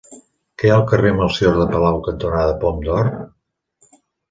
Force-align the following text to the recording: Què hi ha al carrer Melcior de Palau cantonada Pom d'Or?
Què 0.61 0.67
hi 0.67 0.71
ha 0.71 0.77
al 0.77 0.85
carrer 0.91 1.11
Melcior 1.17 1.59
de 1.59 1.67
Palau 1.75 2.01
cantonada 2.09 2.57
Pom 2.65 2.83
d'Or? 2.89 3.13